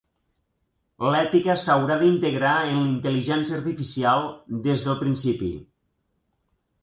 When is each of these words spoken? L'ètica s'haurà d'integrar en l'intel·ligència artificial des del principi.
L'ètica 1.15 1.55
s'haurà 1.63 1.97
d'integrar 2.03 2.53
en 2.69 2.79
l'intel·ligència 2.79 3.57
artificial 3.59 4.25
des 4.69 4.87
del 4.87 4.97
principi. 5.05 5.51